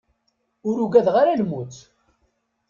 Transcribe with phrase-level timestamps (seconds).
[0.67, 1.75] Ur ugadeɣ ara lmut.